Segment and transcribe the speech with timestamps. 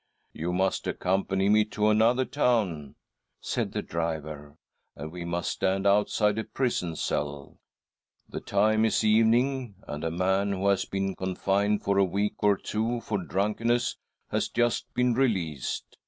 [0.33, 2.95] 'You must accompany me to another town,"
[3.39, 4.57] said the driver,
[4.95, 7.59] "and we must stand outside a prison cell.
[8.27, 10.03] The time is evening, and.
[10.03, 13.97] a man who has been confined for a week or two for drunkenness
[14.31, 15.97] has just been released.